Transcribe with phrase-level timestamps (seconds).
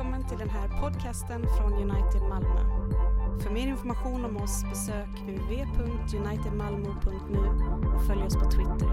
[0.00, 2.60] välkommen till den här podcasten från United Malmö.
[3.40, 7.38] För mer information om oss besök www.unitedmalmo.nu
[7.94, 8.90] och följ oss på Twitter.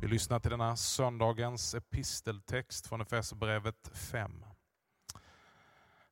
[0.00, 4.44] Vi lyssnar till denna söndagens episteltext från Efesierbrevet 5.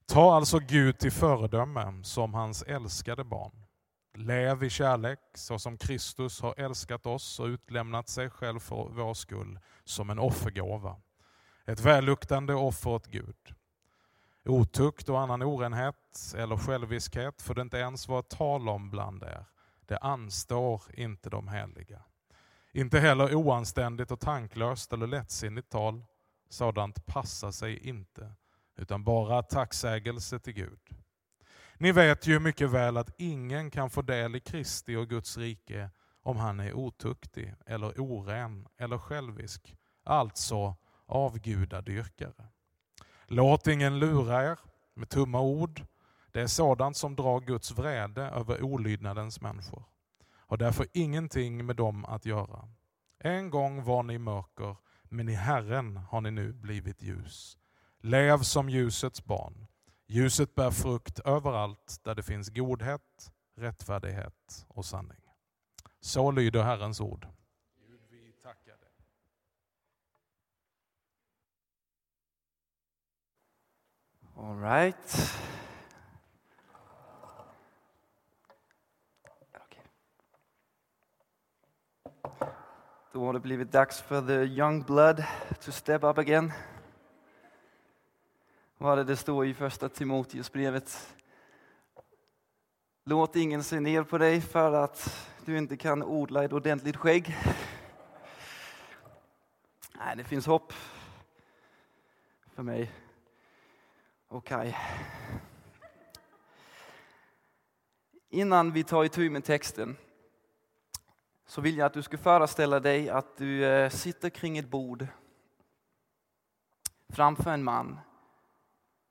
[0.06, 3.63] Ta alltså Gud till föredöme som hans älskade barn.
[4.16, 9.14] Lev i kärlek så som Kristus har älskat oss och utlämnat sig själv för vår
[9.14, 10.96] skull som en offergåva.
[11.66, 13.54] Ett välluktande offer åt Gud.
[14.44, 19.44] Otukt och annan orenhet eller själviskhet får det inte ens vara tal om bland er.
[19.86, 22.02] Det anstår inte de heliga.
[22.72, 26.04] Inte heller oanständigt och tanklöst eller lättsinnigt tal.
[26.48, 28.32] Sådant passar sig inte,
[28.76, 30.80] utan bara tacksägelse till Gud.
[31.78, 35.90] Ni vet ju mycket väl att ingen kan få del i Kristi och Guds rike
[36.22, 42.48] om han är otuktig eller oren eller självisk, alltså avgudadyrkare.
[43.26, 44.58] Låt ingen lura er
[44.94, 45.82] med tumma ord.
[46.32, 49.84] Det är sådant som drar Guds vrede över olydnadens människor.
[50.46, 52.68] Har därför ingenting med dem att göra.
[53.18, 57.58] En gång var ni mörker, men i Herren har ni nu blivit ljus.
[58.00, 59.66] Lev som ljusets barn.
[60.14, 65.20] Ljuset bär frukt överallt där det finns godhet, rättfärdighet och sanning.
[66.00, 67.26] Så lyder Herrens ord.
[67.86, 68.90] Gud, vi tackar dig.
[74.36, 75.32] All right.
[83.12, 85.24] Då har det blivit dags för the young blood
[85.60, 86.52] to step up again.
[88.84, 91.14] Vad det det står i första Timoteusbrevet?
[93.04, 97.36] Låt ingen se ner på dig för att du inte kan odla ett ordentligt skägg.
[99.98, 100.72] Nej, det finns hopp
[102.54, 102.92] för mig.
[104.28, 104.78] och Kaj.
[108.30, 109.96] Innan vi tar itu med texten
[111.46, 115.06] så vill jag att du ska föreställa dig att du eh, sitter kring ett bord
[117.08, 118.00] framför en man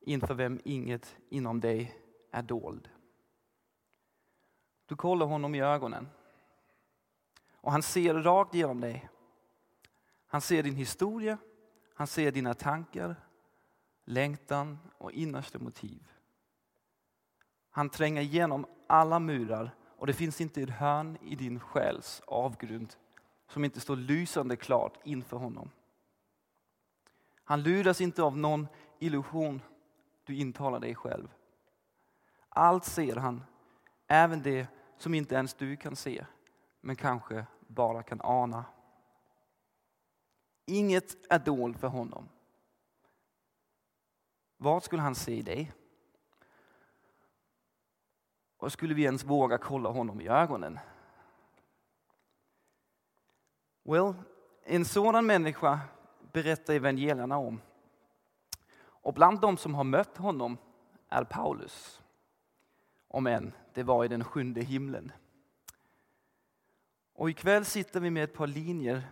[0.03, 1.99] inför vem inget inom dig
[2.31, 2.89] är dold.
[4.85, 6.09] Du kollar honom i ögonen
[7.51, 9.09] och han ser rakt genom dig.
[10.27, 11.37] Han ser din historia,
[11.93, 13.15] han ser dina tankar,
[14.05, 16.11] längtan och innersta motiv.
[17.69, 22.95] Han tränger igenom alla murar och det finns inte ett hörn i din själs avgrund
[23.47, 25.69] som inte står lysande klart inför honom.
[27.43, 28.67] Han luras inte av någon
[28.99, 29.61] illusion
[30.23, 31.33] du intalar dig själv.
[32.49, 33.43] Allt ser han,
[34.07, 34.67] även det
[34.97, 36.25] som inte ens du kan se,
[36.81, 38.65] men kanske bara kan ana.
[40.65, 42.29] Inget är dolt för honom.
[44.57, 45.73] Vad skulle han se i dig?
[48.57, 50.79] Och skulle vi ens våga kolla honom i ögonen?
[53.83, 54.13] Well,
[54.63, 55.79] en sådan människa
[56.31, 57.61] berättar evangelierna om.
[59.03, 60.57] Och bland de som har mött honom
[61.09, 62.01] är Paulus.
[63.07, 65.11] Om än det var i den sjunde himlen.
[67.13, 69.03] Och ikväll sitter vi med ett par linjer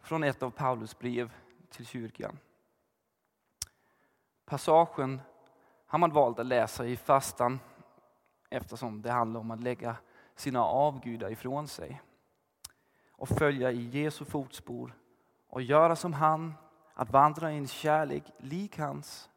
[0.00, 1.32] från ett av Paulus brev
[1.70, 2.38] till kyrkan.
[4.44, 5.20] Passagen
[5.86, 7.60] har man valt att läsa i fastan
[8.50, 9.96] eftersom det handlar om att lägga
[10.34, 12.02] sina avgudar ifrån sig
[13.12, 14.92] och följa i Jesu fotspår
[15.48, 16.54] och göra som han,
[16.94, 19.28] att vandra i en kärlek lik hans.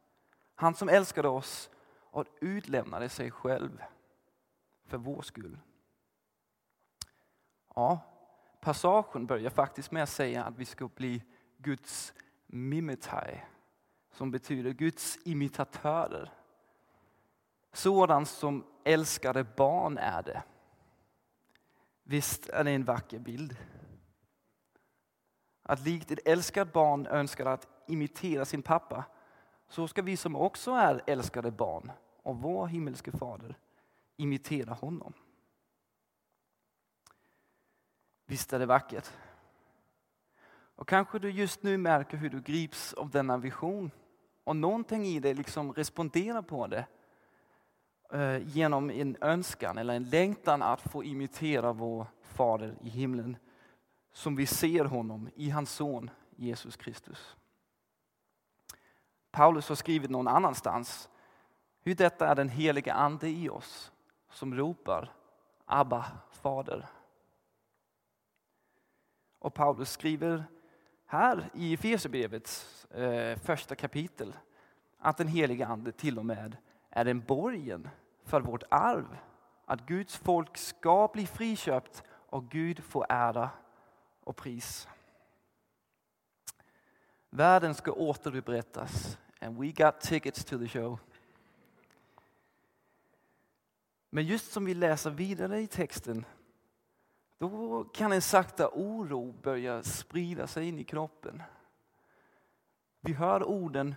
[0.61, 3.83] Han som älskade oss och utlämnade sig själv
[4.85, 5.57] för vår skull.
[7.75, 7.99] Ja,
[8.59, 11.23] passagen börjar faktiskt med att säga att vi ska bli
[11.57, 12.13] Guds
[12.45, 13.41] mimetai,
[14.11, 16.33] som betyder Guds imitatörer.
[17.73, 20.43] Sådant som älskade barn är det.
[22.03, 23.57] Visst är det en vacker bild?
[25.64, 29.05] Att likt ett älskat barn önskar att imitera sin pappa,
[29.72, 31.91] så ska vi som också är älskade barn
[32.23, 33.56] av vår himmelske fader
[34.18, 35.14] imitera honom.
[38.26, 39.09] Visst är det vackert?
[40.76, 43.91] Och kanske du just nu märker hur du grips av denna vision
[44.44, 46.85] och någonting i dig liksom responderar på det
[48.14, 53.38] eh, genom en önskan eller en längtan att få imitera vår Fader i himlen
[54.14, 57.35] som vi ser honom i hans son Jesus Kristus.
[59.31, 61.09] Paulus har skrivit någon annanstans
[61.83, 63.91] hur detta är den heliga ande i oss
[64.29, 65.13] som ropar
[65.66, 66.87] Abba, Fader.
[69.39, 70.43] Och Paulus skriver
[71.05, 74.33] här i Efesierbrevets eh, första kapitel
[74.99, 76.57] att den heliga Ande till och med
[76.89, 77.89] är en borgen
[78.23, 79.17] för vårt arv.
[79.66, 83.49] Att Guds folk ska bli friköpt och Gud få ära
[84.23, 84.87] och pris.
[87.33, 90.99] Världen ska återupprättas and we got tickets to the show.
[94.09, 96.25] Men just som vi läser vidare i texten
[97.37, 101.43] då kan en sakta oro börja sprida sig in i kroppen.
[103.01, 103.95] Vi hör orden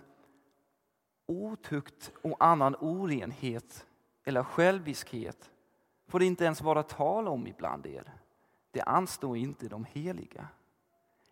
[1.25, 3.85] otukt och annan orenhet
[4.23, 5.51] eller själviskhet
[6.07, 8.13] får det inte ens vara tal om ibland er.
[8.71, 10.47] Det anstår inte de heliga.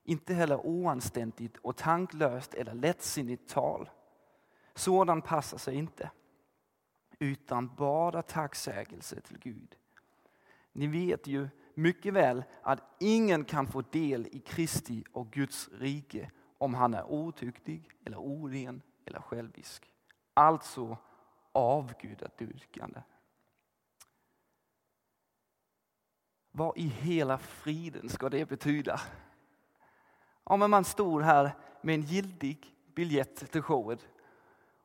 [0.03, 3.89] Inte heller oanständigt och tanklöst eller lättsinnigt tal.
[4.75, 6.11] Sådan passar sig inte.
[7.19, 9.75] Utan bara tacksägelse till Gud.
[10.71, 16.31] Ni vet ju mycket väl att ingen kan få del i Kristi och Guds rike
[16.57, 19.91] om han är otyktig eller oren eller självisk.
[20.33, 20.97] Alltså
[21.51, 23.01] avgudadyrkande.
[26.51, 29.01] Vad i hela friden ska det betyda?
[30.45, 31.51] Ja, men man står här
[31.81, 33.97] med en giltig biljett till showen.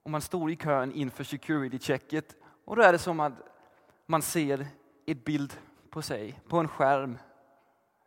[0.02, 3.32] och man står i kön inför security-checket och då är det som att
[4.06, 4.66] man ser
[5.06, 5.58] ett bild
[5.90, 7.18] på sig på en skärm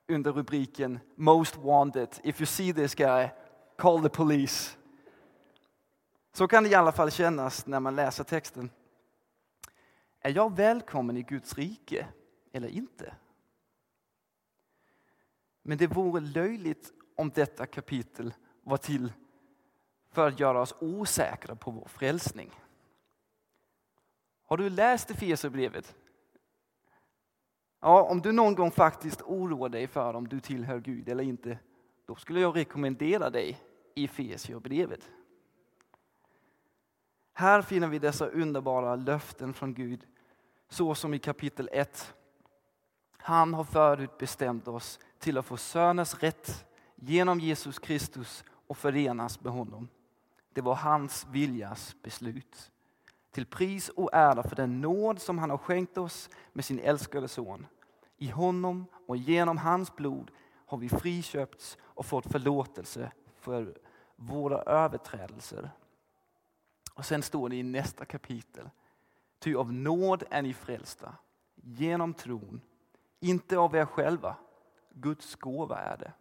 [0.07, 2.09] under rubriken Most wanted.
[2.23, 3.29] If you see this guy,
[3.77, 4.77] call the police.
[6.33, 8.69] Så kan det i alla fall kännas när man läser texten.
[10.19, 12.07] Är jag välkommen i Guds rike
[12.51, 13.15] eller inte?
[15.61, 19.13] Men det vore löjligt om detta kapitel var till
[20.11, 22.51] för att göra oss osäkra på vår frälsning.
[24.43, 25.95] Har du läst Efesierbrevet?
[27.79, 31.57] Ja, om du någon gång faktiskt oroar dig för om du tillhör Gud eller inte,
[32.05, 33.57] då skulle jag rekommendera dig
[33.95, 35.11] Efesierbrevet.
[37.33, 40.07] Här finner vi dessa underbara löften från Gud,
[40.69, 42.13] så som i kapitel 1.
[43.17, 46.65] Han har förut bestämt oss till att få söners rätt
[47.03, 49.87] genom Jesus Kristus och förenas med honom.
[50.53, 52.71] Det var hans viljas beslut.
[53.31, 57.27] Till pris och ära för den nåd som han har skänkt oss med sin älskade
[57.27, 57.67] son.
[58.17, 60.31] I honom och genom hans blod
[60.65, 63.77] har vi friköpts och fått förlåtelse för
[64.15, 65.71] våra överträdelser.
[66.93, 68.69] Och sen står det i nästa kapitel.
[69.39, 71.15] Ty av nåd är ni frälsta,
[71.55, 72.61] genom tron,
[73.19, 74.35] inte av er själva.
[74.89, 76.13] Guds gåva är det.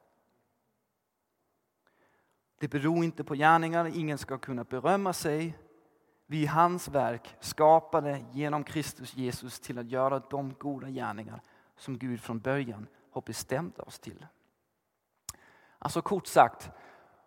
[2.61, 5.59] Det beror inte på gärningar, ingen ska kunna berömma sig.
[6.27, 11.43] Vi är hans verk, skapade genom Kristus Jesus till att göra de goda gärningar
[11.77, 14.27] som Gud från början har bestämt oss till.
[15.79, 16.71] Alltså kort sagt,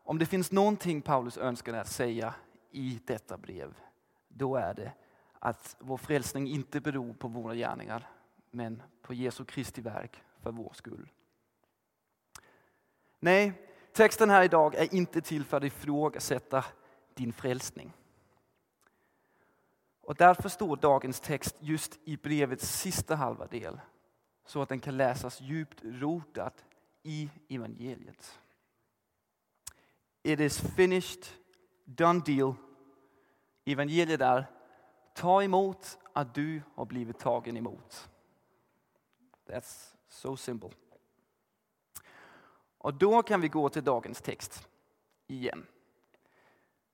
[0.04, 2.36] om det finns någonting Paulus önskar att säga
[2.72, 3.74] i detta brev,
[4.28, 4.92] då är det
[5.40, 8.08] att vår frälsning inte beror på våra gärningar,
[8.52, 11.10] men på Jesu Kristi verk för vår skull.
[13.20, 16.66] Nej, texten här idag är inte till för att ifrågasätta
[17.14, 17.94] din frälsning.
[20.02, 23.80] Och därför står dagens text just i brevets sista halva del,
[24.46, 26.54] så att den kan läsas djupt rotad
[27.04, 28.40] i evangeliet.
[30.24, 31.26] It is finished,
[31.86, 32.56] done deal.
[33.66, 34.46] Evangeliet är,
[35.14, 38.10] ta emot att du har blivit tagen emot.
[39.46, 40.70] That's so simple.
[42.84, 44.68] Och då kan vi gå till dagens text
[45.28, 45.66] igen.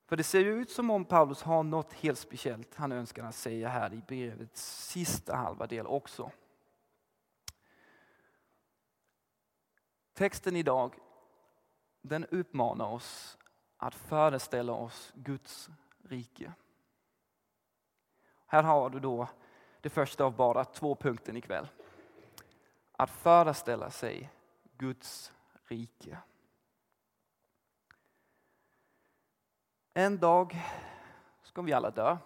[0.06, 3.68] För det ser ut som om Paulus har något helt speciellt han önskar att säga
[3.68, 6.30] här i brevets sista halva del också.
[10.14, 10.94] Texten idag
[12.02, 13.38] den uppmanar oss
[13.76, 15.68] att föreställa oss Guds
[16.04, 16.52] rike.
[18.46, 19.28] Här har du då
[19.80, 21.68] det första av bara två punkter ikväll.
[22.92, 24.30] Att föreställa sig
[24.76, 25.32] Guds
[25.70, 26.18] rike.
[29.94, 30.56] En dag
[31.42, 32.18] ska vi alla dö.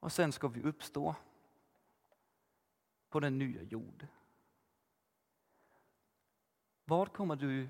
[0.00, 1.14] Och sen ska vi uppstå
[3.08, 4.08] på den nya jorden.
[6.84, 7.68] Vad kommer du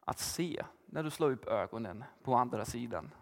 [0.00, 3.14] att se när du slår upp ögonen på andra sidan?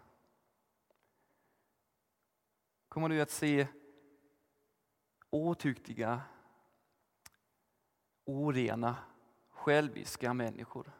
[2.87, 3.67] Kommer du att se
[5.29, 6.21] åtyktiga,
[8.25, 8.95] orena,
[9.65, 10.91] själviska människor?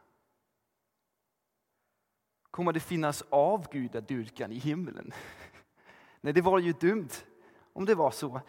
[2.51, 5.11] Kommer det finnas avgudadyrkan i himlen?
[6.21, 7.09] Nej, det var ju dumt
[7.73, 8.41] om det var så.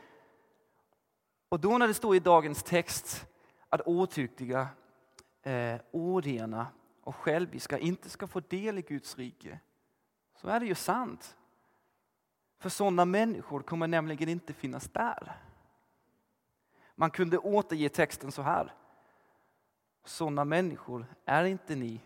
[1.48, 3.26] Och då när det står i dagens text
[3.68, 4.68] att åtyktiga,
[5.42, 6.66] eh, orena
[7.02, 9.60] och själviska inte ska få del i Guds rike
[10.34, 11.36] så är det ju sant.
[12.58, 15.36] För sådana människor kommer nämligen inte finnas där.
[16.94, 18.74] Man kunde återge texten så här.
[20.06, 22.00] Sådana människor är inte ni,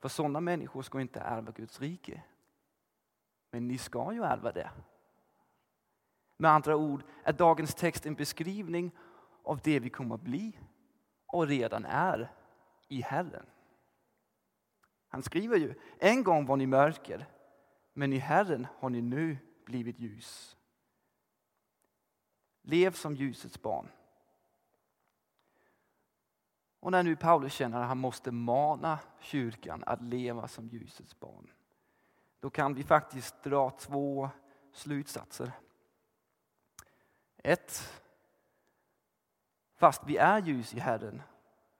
[0.00, 2.22] för sådana människor ska inte ärva Guds rike.
[3.50, 4.70] Men ni ska ju ärva det.
[6.36, 8.90] Med andra ord är dagens text en beskrivning
[9.42, 10.58] av det vi kommer att bli
[11.26, 12.32] och redan är
[12.88, 13.46] i Herren.
[15.08, 17.26] Han skriver ju, en gång var ni mörker,
[17.92, 20.56] men i Herren har ni nu blivit ljus.
[22.62, 23.88] Lev som ljusets barn.
[26.80, 31.50] Och när nu Paulus känner att han måste mana kyrkan att leva som ljusets barn,
[32.40, 34.30] då kan vi faktiskt dra två
[34.72, 35.52] slutsatser.
[37.36, 38.02] Ett,
[39.76, 41.22] fast vi är ljus i Herren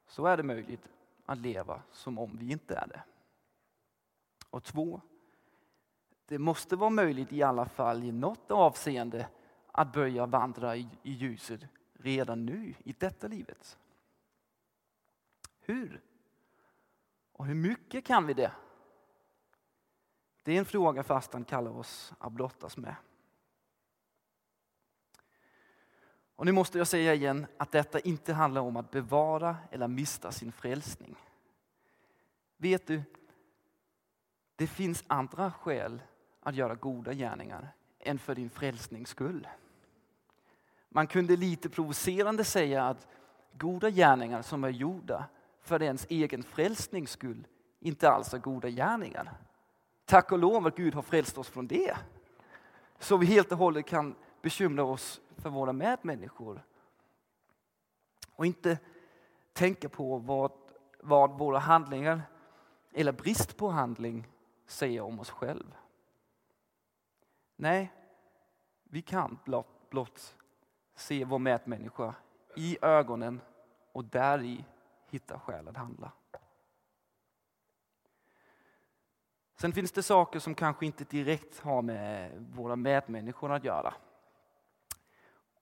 [0.06, 0.88] så är det möjligt
[1.26, 3.02] att leva som om vi inte är det.
[4.50, 5.00] Och två,
[6.26, 9.28] det måste vara möjligt i alla fall i något avseende
[9.72, 11.60] att börja vandra i, i ljuset
[11.92, 13.78] redan nu i detta livet.
[15.70, 16.00] Hur?
[17.32, 18.52] Och hur mycket kan vi det?
[20.42, 22.94] Det är en fråga fastan kallar oss att brottas med.
[26.36, 30.32] Och nu måste jag säga igen att detta inte handlar om att bevara eller mista
[30.32, 31.16] sin frälsning.
[32.56, 33.02] Vet du,
[34.56, 36.02] det finns andra skäl
[36.40, 39.48] att göra goda gärningar än för din frälsnings skull.
[40.88, 43.08] Man kunde lite provocerande säga att
[43.52, 45.28] goda gärningar som är gjorda
[45.60, 47.46] för ens egen frälsnings skull
[47.80, 49.32] inte alls är goda gärningar.
[50.04, 51.96] Tack och lov att Gud har frälst oss från det.
[52.98, 56.62] Så vi helt och hållet kan bekymra oss för våra medmänniskor.
[58.36, 58.78] Och inte
[59.52, 60.52] tänka på vad,
[61.00, 62.22] vad våra handlingar
[62.92, 64.28] eller brist på handling
[64.66, 65.76] säger om oss själva.
[67.56, 67.92] Nej,
[68.84, 70.36] vi kan blott, blott
[70.94, 72.14] se vår medmänniska
[72.56, 73.40] i ögonen
[73.92, 74.64] och där i
[75.10, 76.12] hitta skäl att handla.
[79.56, 83.94] Sen finns det saker som kanske inte direkt har med våra medmänniskor att göra.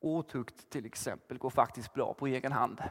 [0.01, 2.83] Otukt till exempel går faktiskt bra på egen hand.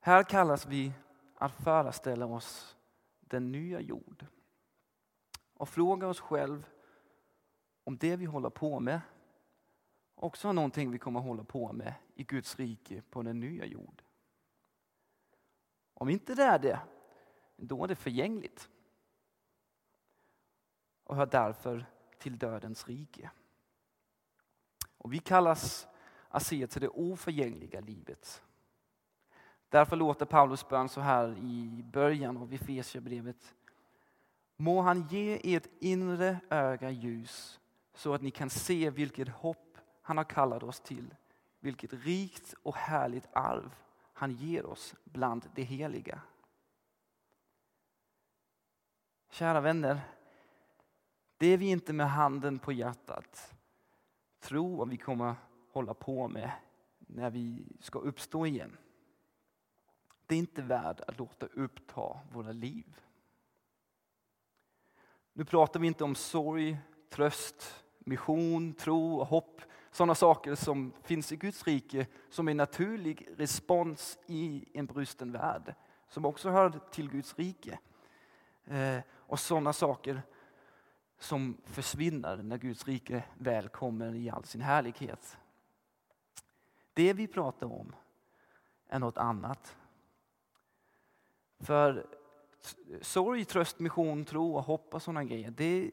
[0.00, 0.92] Här kallas vi
[1.34, 2.76] att föreställa oss
[3.20, 4.26] den nya jord
[5.54, 6.66] och fråga oss själv
[7.84, 9.00] om det vi håller på med
[10.14, 14.02] också är någonting vi kommer hålla på med i Guds rike på den nya jord.
[16.00, 16.80] Om inte det är det,
[17.56, 18.70] då är det förgängligt
[21.04, 21.86] och hör därför
[22.18, 23.30] till dödens rike.
[24.98, 25.86] Och vi kallas
[26.28, 28.42] att se till det oförgängliga livet.
[29.68, 33.54] Därför låter Paulus bön så här i början av Efesierbrevet.
[34.56, 37.60] Må han ge ert inre öga ljus
[37.94, 41.14] så att ni kan se vilket hopp han har kallat oss till,
[41.58, 43.74] vilket rikt och härligt arv
[44.20, 46.20] han ger oss bland det heliga.
[49.30, 50.00] Kära vänner,
[51.36, 53.54] det vi inte med handen på hjärtat
[54.40, 55.34] tror att vi kommer
[55.72, 56.52] hålla på med
[56.98, 58.76] när vi ska uppstå igen.
[60.26, 63.00] Det är inte värt att låta uppta våra liv.
[65.32, 69.62] Nu pratar vi inte om sorg, tröst, mission, tro och hopp.
[69.90, 75.74] Sådana saker som finns i Guds rike som en naturlig respons i en brusten värld.
[76.08, 77.78] Som också hör till Guds rike.
[78.64, 80.22] Eh, och sådana saker
[81.18, 85.38] som försvinner när Guds rike väl kommer i all sin härlighet.
[86.94, 87.94] Det vi pratar om
[88.88, 89.76] är något annat.
[91.60, 92.06] För
[93.00, 95.90] sorg, tröst, mission, tro och hopp och sådana grejer, det,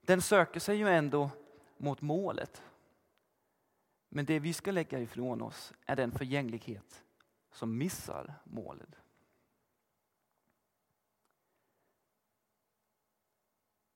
[0.00, 1.30] den söker sig ju ändå
[1.76, 2.62] mot målet.
[4.16, 7.04] Men det vi ska lägga ifrån oss är den förgänglighet
[7.50, 9.02] som missar målet.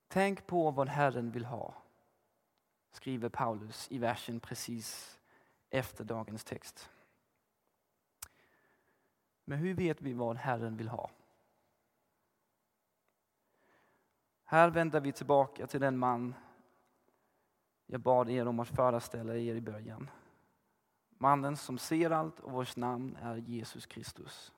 [0.08, 1.82] Tänk på vad Herren vill ha,
[2.90, 5.20] skriver Paulus i versen precis
[5.70, 6.90] efter dagens text.
[9.44, 11.10] Men hur vet vi vad Herren vill ha?
[14.44, 16.34] Här vänder vi tillbaka till den man
[17.90, 20.10] jag bad er om att föreställa er i början.
[21.08, 24.52] Mannen som ser allt och vars namn är Jesus Kristus.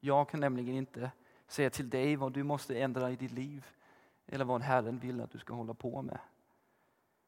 [0.00, 1.10] Jag kan nämligen inte
[1.46, 3.66] säga till dig vad du måste ändra i ditt liv
[4.26, 6.18] eller vad Herren vill att du ska hålla på med.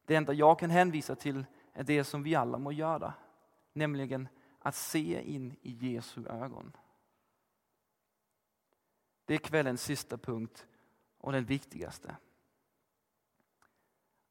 [0.05, 3.15] Det enda jag kan hänvisa till är det som vi alla må göra,
[3.73, 4.29] nämligen
[4.59, 6.77] att se in i Jesu ögon.
[9.25, 10.67] Det är kvällens sista punkt
[11.19, 12.17] och den viktigaste.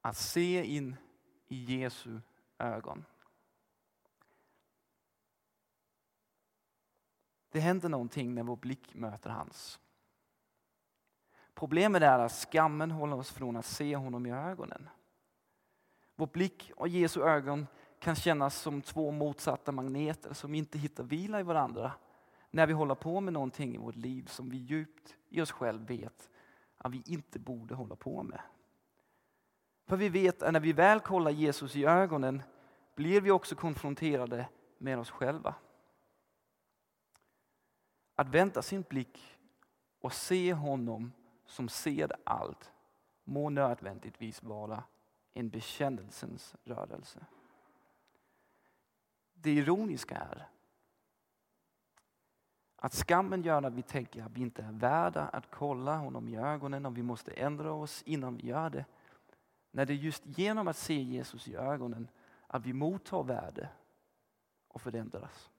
[0.01, 0.95] Att se in
[1.47, 2.19] i Jesu
[2.57, 3.05] ögon.
[7.51, 9.79] Det händer någonting när vår blick möter hans.
[11.53, 14.89] Problemet är att skammen håller oss från att se honom i ögonen.
[16.15, 17.67] Vår blick och Jesu ögon
[17.99, 21.91] kan kännas som två motsatta magneter som inte hittar vila i varandra
[22.51, 25.85] när vi håller på med någonting i vårt liv som vi djupt i oss själva
[25.85, 26.29] vet
[26.77, 28.41] att vi inte borde hålla på med.
[29.89, 32.43] För vi vet att när vi väl kollar Jesus i ögonen
[32.95, 35.55] blir vi också konfronterade med oss själva.
[38.15, 39.37] Att vänta sin blick
[40.01, 41.11] och se honom
[41.45, 42.71] som ser allt
[43.23, 44.83] må nödvändigtvis vara
[45.33, 47.25] en bekännelsens rörelse.
[49.33, 50.47] Det ironiska är
[52.75, 56.37] att skammen gör att vi tänker att vi inte är värda att kolla honom i
[56.37, 58.85] ögonen och vi måste ändra oss innan vi gör det.
[59.71, 62.09] När det är just genom att se Jesus i ögonen
[62.47, 63.69] att vi mottar värde
[64.67, 65.49] och förändras.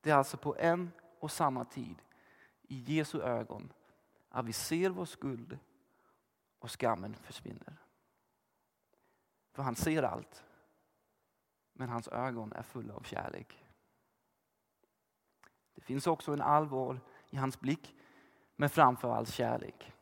[0.00, 2.02] Det är alltså på en och samma tid
[2.62, 3.72] i Jesu ögon
[4.28, 5.58] att vi ser vår skuld
[6.58, 7.76] och skammen försvinner.
[9.52, 10.44] För han ser allt.
[11.72, 13.64] Men hans ögon är fulla av kärlek.
[15.74, 17.94] Det finns också en allvar i hans blick,
[18.56, 19.92] men framför allt kärlek.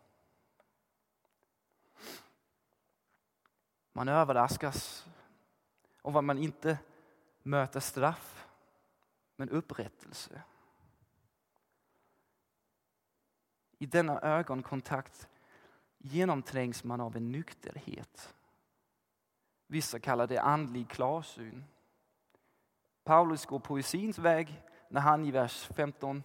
[3.96, 5.06] Man överraskas
[6.02, 6.78] av att man inte
[7.42, 8.48] möter straff,
[9.36, 10.42] men upprättelse.
[13.78, 15.28] I denna ögonkontakt
[15.98, 18.34] genomträngs man av en nykterhet.
[19.66, 21.64] Vissa kallar det andlig klarsyn.
[23.04, 26.22] Paulus går poesins väg när han i vers 15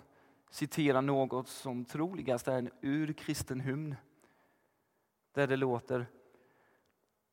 [0.49, 3.95] citerar något som troligast är en urkristen hymn.
[5.31, 6.07] Där det låter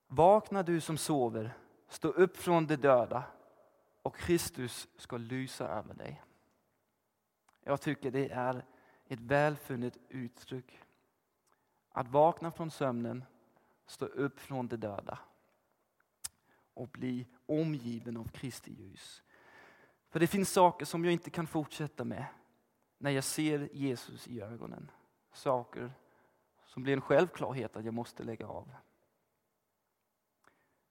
[0.06, 1.56] Vakna du som sover,
[1.88, 3.24] stå upp från de döda
[4.02, 6.22] och Kristus ska lysa över dig.
[7.62, 8.64] Jag tycker det är
[9.08, 10.82] ett välfunnet uttryck.
[11.88, 13.24] Att vakna från sömnen,
[13.86, 15.18] stå upp från de döda
[16.74, 19.22] och bli omgiven av Kristi ljus.
[20.08, 22.24] För det finns saker som jag inte kan fortsätta med
[22.98, 24.90] när jag ser Jesus i ögonen.
[25.32, 25.92] Saker
[26.64, 28.74] som blir en självklarhet att jag måste lägga av.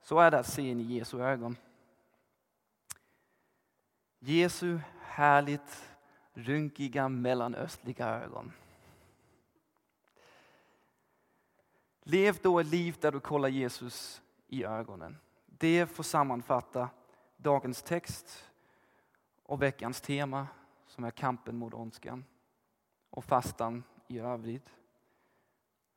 [0.06, 1.58] Så är det att se in i Jesu ögon.
[4.20, 5.94] Jesu härligt
[6.34, 8.52] rynkiga mellanöstliga ögon.
[12.02, 15.18] Lev då ett liv där du kollar Jesus i ögonen.
[15.46, 16.90] Det får sammanfatta
[17.38, 18.50] dagens text
[19.44, 20.48] och veckans tema
[20.88, 22.26] som är kampen mot ondskan
[23.10, 24.70] och fastan i övrigt.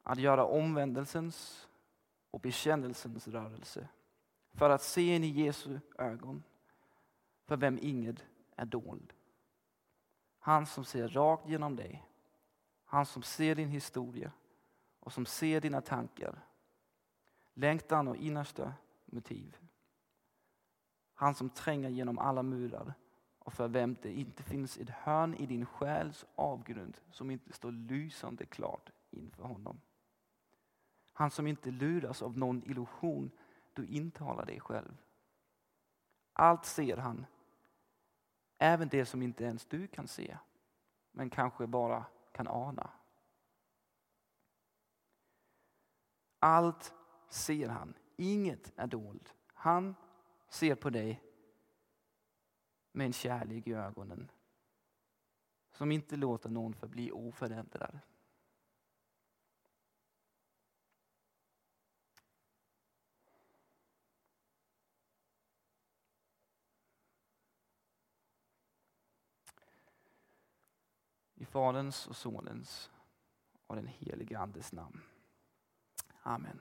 [0.02, 1.68] Att göra omvändelsens
[2.30, 3.88] och bekännelsens rörelse
[4.58, 6.42] för att se in i Jesu ögon
[7.44, 8.24] för vem inget
[8.56, 9.12] är dold.
[10.38, 12.04] Han som ser rakt genom dig.
[12.84, 14.32] Han som ser din historia
[15.00, 16.38] och som ser dina tankar,
[17.54, 18.72] längtan och innersta
[19.06, 19.56] motiv.
[21.14, 22.94] Han som tränger genom alla murar
[23.38, 27.72] och för vem det inte finns ett hörn i din själs avgrund som inte står
[27.72, 29.80] lysande klart inför honom.
[31.12, 33.30] Han som inte luras av någon illusion
[33.78, 34.96] du intalar dig själv.
[36.32, 37.26] Allt ser han,
[38.58, 40.38] även det som inte ens du kan se,
[41.10, 42.90] men kanske bara kan ana.
[46.38, 46.94] Allt
[47.28, 49.34] ser han, inget är dolt.
[49.46, 49.94] Han
[50.48, 51.22] ser på dig
[52.92, 54.30] med en kärlek i ögonen
[55.72, 57.98] som inte låter någon förbli oförändrad.
[71.50, 72.90] Faderns och Sonens
[73.66, 75.00] och den helige Andes namn.
[76.22, 76.60] Amen.